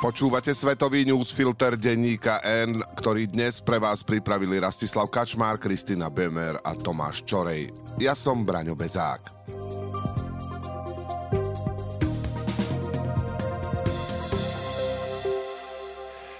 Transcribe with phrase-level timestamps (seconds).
[0.00, 6.72] Počúvate svetový newsfilter denníka N, ktorý dnes pre vás pripravili Rastislav Kačmár, Kristina Bemer a
[6.72, 7.68] Tomáš Čorej.
[8.00, 9.28] Ja som Braňo Bezák.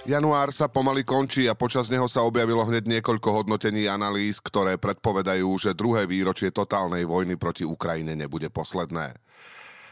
[0.09, 5.45] Január sa pomaly končí a počas neho sa objavilo hneď niekoľko hodnotení analýz, ktoré predpovedajú,
[5.61, 9.21] že druhé výročie totálnej vojny proti Ukrajine nebude posledné.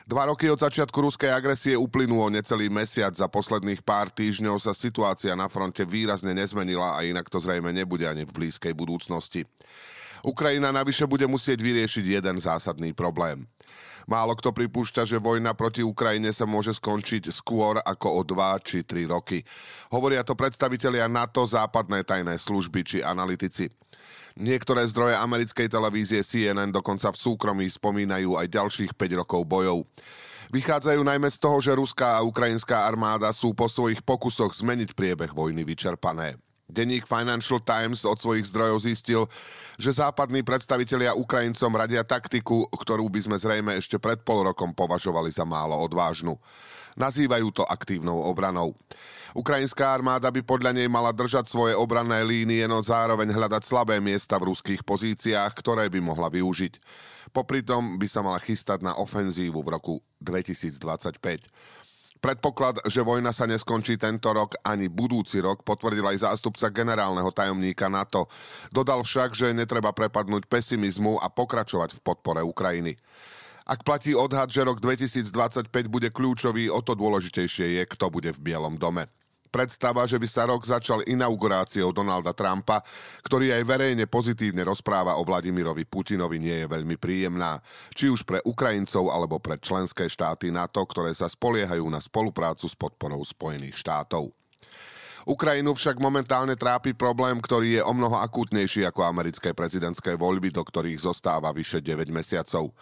[0.09, 3.13] Dva roky od začiatku ruskej agresie uplynulo necelý mesiac.
[3.13, 8.09] Za posledných pár týždňov sa situácia na fronte výrazne nezmenila a inak to zrejme nebude
[8.09, 9.45] ani v blízkej budúcnosti.
[10.25, 13.45] Ukrajina navyše bude musieť vyriešiť jeden zásadný problém.
[14.09, 18.81] Málo kto pripúšťa, že vojna proti Ukrajine sa môže skončiť skôr ako o 2 či
[18.81, 19.45] 3 roky.
[19.93, 23.69] Hovoria to predstavitelia NATO, západné tajné služby či analytici.
[24.39, 29.83] Niektoré zdroje americkej televízie CNN dokonca v súkromí spomínajú aj ďalších 5 rokov bojov.
[30.49, 35.29] Vychádzajú najmä z toho, že ruská a ukrajinská armáda sú po svojich pokusoch zmeniť priebeh
[35.29, 36.41] vojny vyčerpané.
[36.69, 39.25] Denník Financial Times od svojich zdrojov zistil,
[39.81, 45.33] že západní predstavitelia Ukrajincom radia taktiku, ktorú by sme zrejme ešte pred pol rokom považovali
[45.33, 46.37] za málo odvážnu.
[46.95, 48.73] Nazývajú to aktívnou obranou.
[49.37, 54.41] Ukrajinská armáda by podľa nej mala držať svoje obranné línie, no zároveň hľadať slabé miesta
[54.41, 56.81] v ruských pozíciách, ktoré by mohla využiť.
[57.29, 61.21] Popri tom by sa mala chystať na ofenzívu v roku 2025.
[62.19, 67.87] Predpoklad, že vojna sa neskončí tento rok ani budúci rok, potvrdil aj zástupca generálneho tajomníka
[67.87, 68.27] NATO.
[68.75, 72.99] Dodal však, že netreba prepadnúť pesimizmu a pokračovať v podpore Ukrajiny.
[73.69, 78.41] Ak platí odhad, že rok 2025 bude kľúčový, o to dôležitejšie je, kto bude v
[78.41, 79.05] Bielom dome.
[79.53, 82.81] Predstava, že by sa rok začal inauguráciou Donalda Trumpa,
[83.21, 87.61] ktorý aj verejne pozitívne rozpráva o Vladimirovi Putinovi, nie je veľmi príjemná.
[87.93, 92.73] Či už pre Ukrajincov alebo pre členské štáty NATO, ktoré sa spoliehajú na spoluprácu s
[92.73, 94.33] podporou Spojených štátov.
[95.29, 100.65] Ukrajinu však momentálne trápi problém, ktorý je o mnoho akútnejší ako americké prezidentské voľby, do
[100.65, 102.73] ktorých zostáva vyše 9 mesiacov.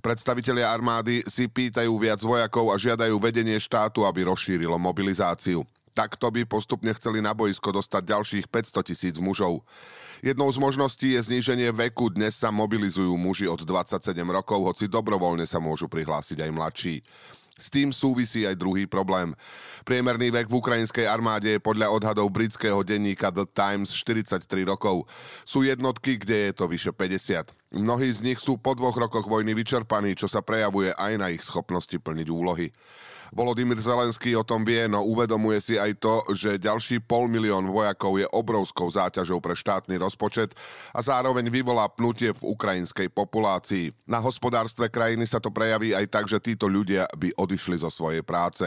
[0.00, 5.68] Predstavitelia armády si pýtajú viac vojakov a žiadajú vedenie štátu, aby rozšírilo mobilizáciu.
[5.92, 9.60] Takto by postupne chceli na boisko dostať ďalších 500 tisíc mužov.
[10.24, 12.12] Jednou z možností je zníženie veku.
[12.12, 16.94] Dnes sa mobilizujú muži od 27 rokov, hoci dobrovoľne sa môžu prihlásiť aj mladší.
[17.60, 19.36] S tým súvisí aj druhý problém.
[19.84, 25.04] Priemerný vek v ukrajinskej armáde je podľa odhadov britského denníka The Times 43 rokov.
[25.44, 27.76] Sú jednotky, kde je to vyše 50.
[27.76, 31.44] Mnohí z nich sú po dvoch rokoch vojny vyčerpaní, čo sa prejavuje aj na ich
[31.44, 32.72] schopnosti plniť úlohy.
[33.30, 38.18] Volodymyr Zelenský o tom vie, no uvedomuje si aj to, že ďalší pol milión vojakov
[38.18, 40.50] je obrovskou záťažou pre štátny rozpočet
[40.90, 43.94] a zároveň vyvolá pnutie v ukrajinskej populácii.
[44.10, 48.26] Na hospodárstve krajiny sa to prejaví aj tak, že títo ľudia by odišli zo svojej
[48.26, 48.66] práce.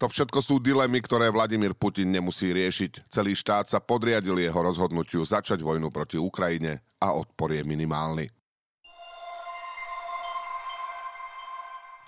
[0.00, 3.12] To všetko sú dilemy, ktoré Vladimír Putin nemusí riešiť.
[3.12, 8.37] Celý štát sa podriadil jeho rozhodnutiu začať vojnu proti Ukrajine a odpor je minimálny.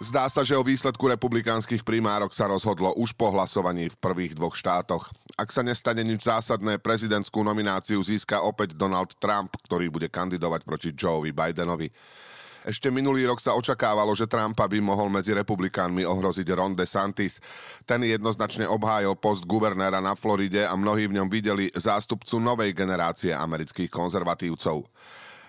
[0.00, 4.56] Zdá sa, že o výsledku republikánskych primárok sa rozhodlo už po hlasovaní v prvých dvoch
[4.56, 5.12] štátoch.
[5.37, 10.97] Ak sa nestane nič zásadné, prezidentskú nomináciu získa opäť Donald Trump, ktorý bude kandidovať proti
[10.97, 11.93] Joeovi Bidenovi.
[12.65, 17.37] Ešte minulý rok sa očakávalo, že Trumpa by mohol medzi republikánmi ohroziť Ron DeSantis.
[17.84, 23.37] Ten jednoznačne obhájil post guvernéra na Floride a mnohí v ňom videli zástupcu novej generácie
[23.37, 24.81] amerických konzervatívcov.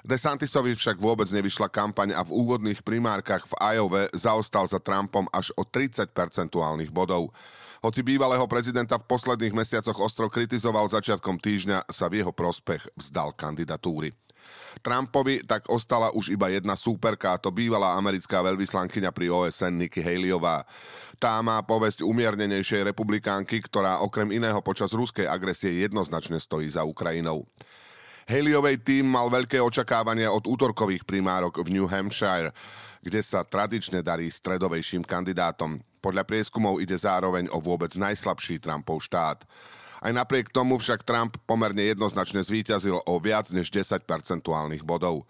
[0.02, 5.54] DeSantisovi však vôbec nevyšla kampaň a v úvodných primárkach v Iowa zaostal za Trumpom až
[5.54, 7.30] o 30 percentuálnych bodov.
[7.82, 13.34] Hoci bývalého prezidenta v posledných mesiacoch ostro kritizoval začiatkom týždňa, sa v jeho prospech vzdal
[13.34, 14.14] kandidatúry.
[14.82, 20.02] Trumpovi tak ostala už iba jedna súperka, a to bývalá americká veľvyslankyňa pri OSN Nikki
[20.02, 20.66] Haleyová.
[21.22, 27.46] Tá má povesť umiernenejšej republikánky, ktorá okrem iného počas ruskej agresie jednoznačne stojí za Ukrajinou.
[28.30, 32.54] Haleyovej tým mal veľké očakávania od útorkových primárok v New Hampshire,
[33.02, 35.82] kde sa tradične darí stredovejším kandidátom.
[36.02, 39.46] Podľa prieskumov ide zároveň o vôbec najslabší Trumpov štát.
[40.02, 45.30] Aj napriek tomu však Trump pomerne jednoznačne zvíťazil o viac než 10 percentuálnych bodov.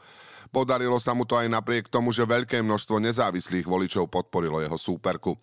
[0.49, 5.38] Podarilo sa mu to aj napriek tomu, že veľké množstvo nezávislých voličov podporilo jeho súperku.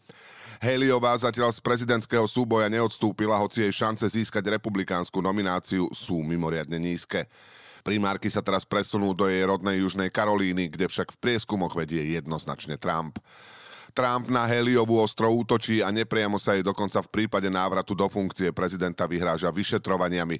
[0.58, 7.30] Haleyová zatiaľ z prezidentského súboja neodstúpila, hoci jej šance získať republikánsku nomináciu sú mimoriadne nízke.
[7.86, 12.74] Primárky sa teraz presunú do jej rodnej Južnej Karolíny, kde však v prieskumoch vedie jednoznačne
[12.74, 13.22] Trump.
[13.96, 18.52] Trump na Heliovú ostro útočí a nepriamo sa jej dokonca v prípade návratu do funkcie
[18.52, 20.36] prezidenta vyhráža vyšetrovaniami.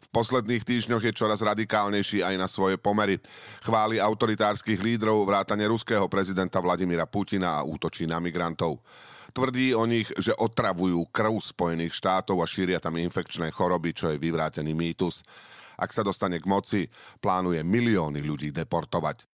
[0.00, 3.22] V posledných týždňoch je čoraz radikálnejší aj na svoje pomery.
[3.62, 8.82] Chváli autoritárskych lídrov vrátane ruského prezidenta Vladimíra Putina a útočí na migrantov.
[9.30, 14.18] Tvrdí o nich, že otravujú krv Spojených štátov a šíria tam infekčné choroby, čo je
[14.18, 15.22] vyvrátený mýtus.
[15.78, 16.90] Ak sa dostane k moci,
[17.22, 19.24] plánuje milióny ľudí deportovať.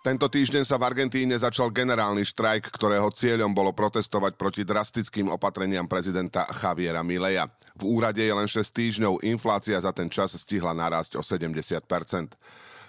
[0.00, 5.84] Tento týždeň sa v Argentíne začal generálny štrajk, ktorého cieľom bolo protestovať proti drastickým opatreniam
[5.84, 7.52] prezidenta Javiera Mileja.
[7.76, 11.84] V úrade je len 6 týždňov, inflácia za ten čas stihla narásť o 70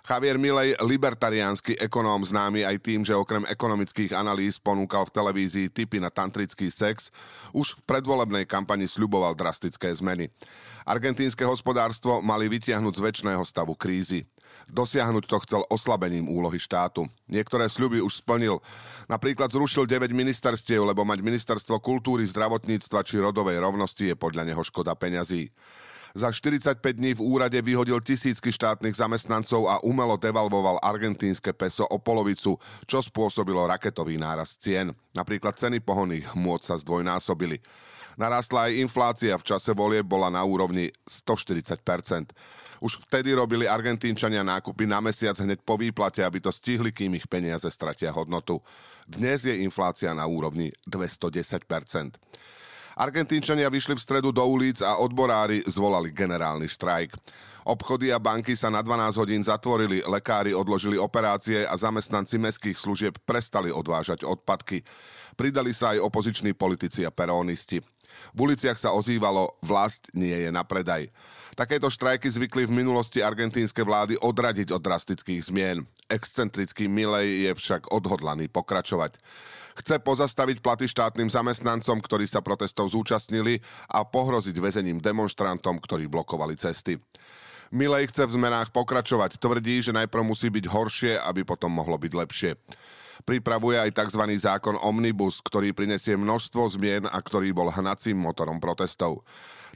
[0.02, 6.02] Javier Milej, libertariánsky ekonóm známy aj tým, že okrem ekonomických analýz ponúkal v televízii tipy
[6.02, 7.14] na tantrický sex,
[7.54, 10.34] už v predvolebnej kampani sľuboval drastické zmeny.
[10.90, 14.26] Argentínske hospodárstvo mali vytiahnuť z väčšného stavu krízy.
[14.74, 17.06] Dosiahnuť to chcel oslabením úlohy štátu.
[17.30, 18.58] Niektoré sľuby už splnil.
[19.06, 24.62] Napríklad zrušil 9 ministerstiev, lebo mať ministerstvo kultúry, zdravotníctva či rodovej rovnosti je podľa neho
[24.66, 25.54] škoda peňazí.
[26.12, 31.98] Za 45 dní v úrade vyhodil tisícky štátnych zamestnancov a umelo devalvoval argentínske peso o
[32.00, 34.92] polovicu, čo spôsobilo raketový nárast cien.
[35.16, 37.64] Napríklad ceny pohonných hmôt sa zdvojnásobili.
[38.20, 42.36] Narastla aj inflácia, v čase volie bola na úrovni 140%
[42.82, 47.30] už vtedy robili Argentínčania nákupy na mesiac hneď po výplate, aby to stihli, kým ich
[47.30, 48.58] peniaze stratia hodnotu.
[49.06, 51.62] Dnes je inflácia na úrovni 210
[52.96, 57.16] Argentínčania vyšli v stredu do ulic a odborári zvolali generálny štrajk.
[57.62, 63.22] Obchody a banky sa na 12 hodín zatvorili, lekári odložili operácie a zamestnanci mestských služieb
[63.22, 64.82] prestali odvážať odpadky.
[65.38, 67.86] Pridali sa aj opoziční politici a perónisti.
[68.32, 71.10] V uliciach sa ozývalo vlast nie je na predaj.
[71.52, 75.84] Takéto štrajky zvykli v minulosti argentínske vlády odradiť od drastických zmien.
[76.08, 79.20] Excentrický Milej je však odhodlaný pokračovať.
[79.76, 86.60] Chce pozastaviť platy štátnym zamestnancom, ktorí sa protestov zúčastnili a pohroziť väzením demonstrantom, ktorí blokovali
[86.60, 87.00] cesty.
[87.72, 89.40] Milej chce v zmenách pokračovať.
[89.40, 92.52] Tvrdí, že najprv musí byť horšie, aby potom mohlo byť lepšie.
[93.22, 94.24] Pripravuje aj tzv.
[94.38, 99.24] zákon Omnibus, ktorý prinesie množstvo zmien a ktorý bol hnacím motorom protestov.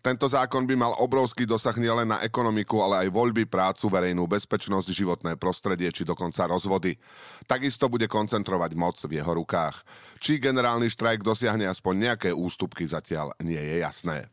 [0.05, 4.93] Tento zákon by mal obrovský dosah nielen na ekonomiku, ale aj voľby, prácu, verejnú bezpečnosť,
[4.93, 6.93] životné prostredie či dokonca rozvody.
[7.49, 9.81] Takisto bude koncentrovať moc v jeho rukách.
[10.21, 14.29] Či generálny štrajk dosiahne aspoň nejaké ústupky zatiaľ nie je jasné.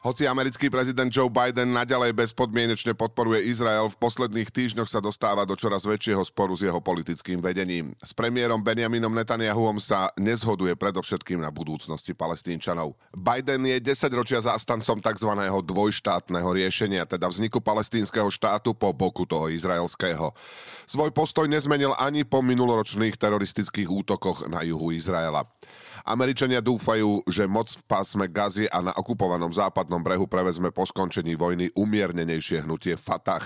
[0.00, 5.52] Hoci americký prezident Joe Biden naďalej bezpodmienečne podporuje Izrael, v posledných týždňoch sa dostáva do
[5.52, 7.92] čoraz väčšieho sporu s jeho politickým vedením.
[8.00, 12.96] S premiérom Benjaminom Netanyahuom sa nezhoduje predovšetkým na budúcnosti palestínčanov.
[13.12, 15.36] Biden je 10 ročia zástancom tzv.
[15.68, 20.32] dvojštátneho riešenia, teda vzniku palestínskeho štátu po boku toho izraelského.
[20.88, 25.44] Svoj postoj nezmenil ani po minuloročných teroristických útokoch na juhu Izraela.
[26.04, 29.52] Američania dúfajú, že moc v pásme Gazy a na okupovanom
[29.90, 33.42] západnom brehu prevezme po skončení vojny umiernenejšie hnutie Fatah.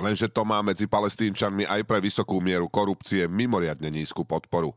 [0.00, 4.72] Lenže to má medzi palestínčanmi aj pre vysokú mieru korupcie mimoriadne nízku podporu.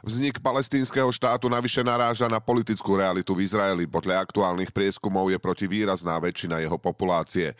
[0.00, 3.84] Vznik palestínskeho štátu navyše naráža na politickú realitu v Izraeli.
[3.84, 7.52] Podľa aktuálnych prieskumov je proti výrazná väčšina jeho populácie.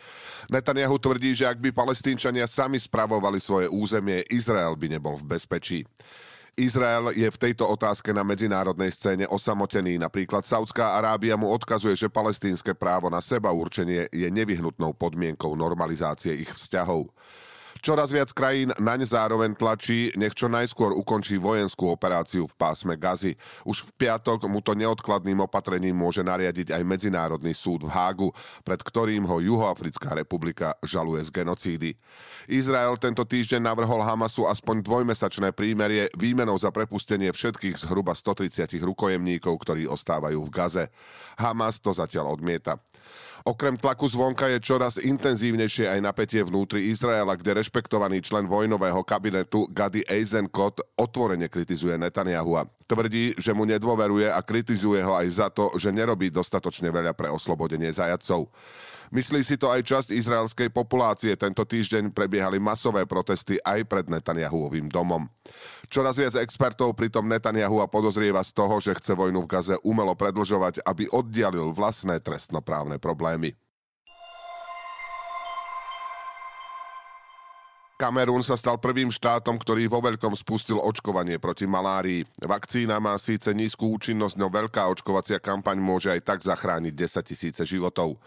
[0.49, 5.85] Netanyahu tvrdí, že ak by palestínčania sami spravovali svoje územie, Izrael by nebol v bezpečí.
[6.57, 10.01] Izrael je v tejto otázke na medzinárodnej scéne osamotený.
[10.01, 16.33] Napríklad Saudská Arábia mu odkazuje, že palestínske právo na seba určenie je nevyhnutnou podmienkou normalizácie
[16.33, 17.13] ich vzťahov.
[17.87, 23.39] Čoraz viac krajín naň zároveň tlačí, nech čo najskôr ukončí vojenskú operáciu v pásme Gazy.
[23.63, 28.35] Už v piatok mu to neodkladným opatrením môže nariadiť aj Medzinárodný súd v Hágu,
[28.67, 31.89] pred ktorým ho Juhoafrická republika žaluje z genocídy.
[32.51, 39.55] Izrael tento týždeň navrhol Hamasu aspoň dvojmesačné prímerie výmenou za prepustenie všetkých zhruba 130 rukojemníkov,
[39.63, 40.85] ktorí ostávajú v Gaze.
[41.39, 42.83] Hamas to zatiaľ odmieta.
[43.47, 49.71] Okrem tlaku zvonka je čoraz intenzívnejšie aj napätie vnútri Izraela, kde rešpektovaný člen vojnového kabinetu
[49.71, 55.47] Gady Eisenkot otvorene kritizuje Netanyahu a tvrdí, že mu nedôveruje a kritizuje ho aj za
[55.51, 58.47] to, že nerobí dostatočne veľa pre oslobodenie zajacov.
[59.07, 61.31] Myslí si to aj časť izraelskej populácie.
[61.39, 65.31] Tento týždeň prebiehali masové protesty aj pred Netanyahuovým domom.
[65.87, 70.11] Čoraz viac expertov pritom Netanyahu a podozrieva z toho, že chce vojnu v Gaze umelo
[70.11, 73.55] predlžovať, aby oddialil vlastné trestnoprávne problémy.
[77.97, 82.21] Kamerún sa stal prvým štátom, ktorý vo veľkom spustil očkovanie proti malárii.
[82.45, 87.61] Vakcína má síce nízku účinnosť, no veľká očkovacia kampaň môže aj tak zachrániť 10 tisíce
[87.65, 88.21] životov.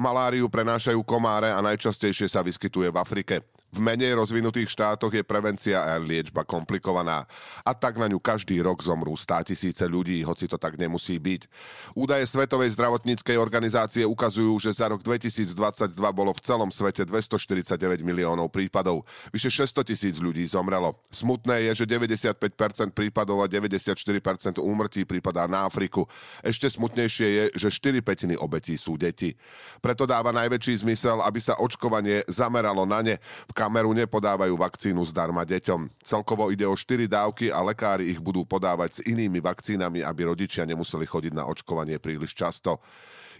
[0.00, 3.44] Maláriu prenášajú komáre a najčastejšie sa vyskytuje v Afrike.
[3.70, 7.22] V menej rozvinutých štátoch je prevencia a liečba komplikovaná
[7.62, 11.46] a tak na ňu každý rok zomrú 100 tisíce ľudí, hoci to tak nemusí byť.
[11.94, 15.54] Údaje Svetovej zdravotníckej organizácie ukazujú, že za rok 2022
[15.94, 19.06] bolo v celom svete 249 miliónov prípadov.
[19.30, 20.98] Vyše 600 tisíc ľudí zomrelo.
[21.14, 26.10] Smutné je, že 95% prípadov a 94% úmrtí prípadá na Afriku.
[26.42, 29.38] Ešte smutnejšie je, že 4 petiny obetí sú deti.
[29.78, 33.16] Preto dáva najväčší zmysel, aby sa očkovanie zameralo na ne.
[33.46, 36.00] V Kamerune podávajú vakcínu zdarma deťom.
[36.00, 40.64] Celkovo ide o 4 dávky a lekári ich budú podávať s inými vakcínami, aby rodičia
[40.64, 42.80] nemuseli chodiť na očkovanie príliš často.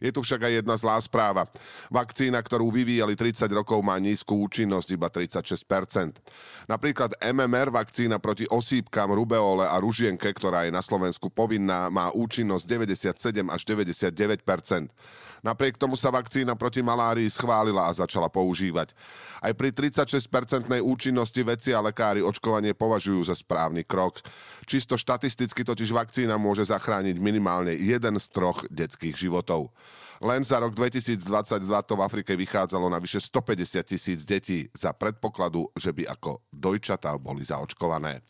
[0.01, 1.45] Je tu však aj jedna zlá správa.
[1.93, 6.19] Vakcína, ktorú vyvíjali 30 rokov, má nízku účinnosť, iba 36%.
[6.65, 12.65] Napríklad MMR, vakcína proti osýpkam, rubeole a ružienke, ktorá je na Slovensku povinná, má účinnosť
[12.65, 14.89] 97 až 99%.
[15.41, 18.93] Napriek tomu sa vakcína proti malárii schválila a začala používať.
[19.41, 24.21] Aj pri 36-percentnej účinnosti veci a lekári očkovanie považujú za správny krok.
[24.69, 29.73] Čisto štatisticky totiž vakcína môže zachrániť minimálne jeden z troch detských životov.
[30.21, 35.73] Len za rok 2022 to v Afrike vychádzalo na vyše 150 tisíc detí za predpokladu,
[35.73, 38.21] že by ako dojčatá boli zaočkované.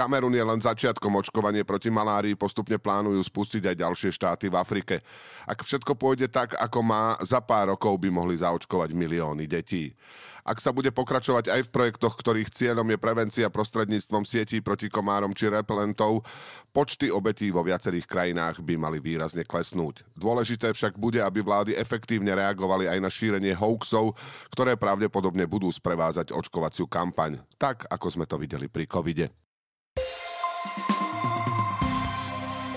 [0.00, 5.04] Kamerun je len začiatkom očkovanie proti malárii, postupne plánujú spustiť aj ďalšie štáty v Afrike.
[5.44, 9.92] Ak všetko pôjde tak, ako má, za pár rokov by mohli zaočkovať milióny detí.
[10.40, 15.36] Ak sa bude pokračovať aj v projektoch, ktorých cieľom je prevencia prostredníctvom sietí proti komárom
[15.36, 16.24] či repelentov,
[16.72, 20.00] počty obetí vo viacerých krajinách by mali výrazne klesnúť.
[20.16, 24.16] Dôležité však bude, aby vlády efektívne reagovali aj na šírenie hoaxov,
[24.48, 29.28] ktoré pravdepodobne budú sprevázať očkovaciu kampaň, tak ako sme to videli pri covide.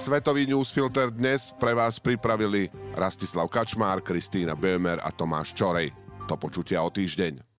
[0.03, 5.95] Svetový newsfilter dnes pre vás pripravili Rastislav Kačmár, Kristýna Bömer a Tomáš Čorej.
[6.27, 7.52] Do počutia o týždeň.